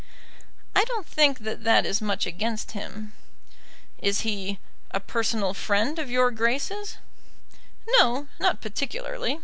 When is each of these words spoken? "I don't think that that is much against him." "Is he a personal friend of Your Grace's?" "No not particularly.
"I 0.75 0.83
don't 0.85 1.05
think 1.05 1.37
that 1.41 1.63
that 1.63 1.85
is 1.85 2.01
much 2.01 2.25
against 2.25 2.71
him." 2.71 3.13
"Is 3.99 4.21
he 4.21 4.57
a 4.89 4.99
personal 4.99 5.53
friend 5.53 5.99
of 5.99 6.09
Your 6.09 6.31
Grace's?" 6.31 6.97
"No 7.99 8.27
not 8.39 8.61
particularly. 8.61 9.39